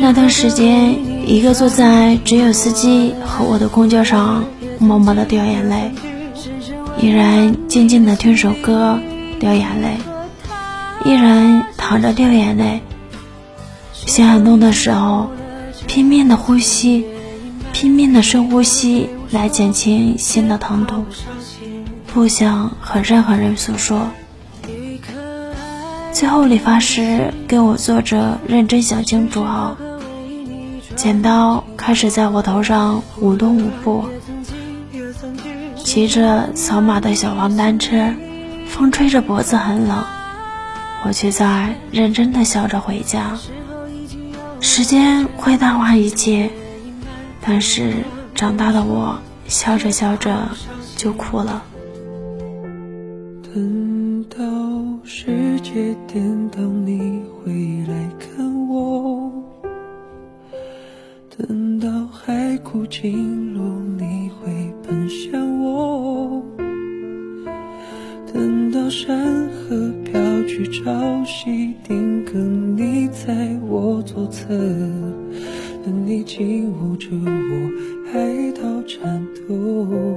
[0.00, 4.44] 那段时间，一个坐在只有司机和我的公交上，
[4.78, 5.92] 默默的掉眼泪；
[7.00, 8.98] 依然静静的听首歌，
[9.38, 9.96] 掉眼泪；
[11.04, 12.80] 依然躺着掉眼泪。
[13.92, 15.30] 心很痛的时候，
[15.86, 17.06] 拼命的呼吸，
[17.72, 21.06] 拼命的深呼吸，来减轻心的疼痛。
[22.12, 24.10] 不想和任何人诉说。
[26.12, 29.76] 最后理发师给我做着认真想清楚后，
[30.94, 34.04] 剪刀开始在我头上舞动舞步。
[35.82, 38.14] 骑着扫码的小黄单车，
[38.66, 40.04] 风吹着脖子很冷，
[41.04, 43.32] 我却在认真的笑着回家。
[44.60, 46.50] 时间会淡化一切，
[47.40, 47.94] 但是
[48.34, 49.18] 长大的我
[49.48, 50.50] 笑着笑着
[50.96, 51.62] 就哭了。
[53.42, 54.36] 等到
[55.04, 57.52] 世界颠倒，你回
[57.86, 59.30] 来看我；
[61.36, 63.62] 等到海枯尽落，
[63.96, 64.52] 你会
[64.82, 66.42] 奔向我；
[68.32, 70.90] 等到山河飘去，潮
[71.24, 72.32] 汐定格，
[72.76, 74.48] 你在我左侧；
[75.84, 80.11] 等你紧握着我，爱到颤抖。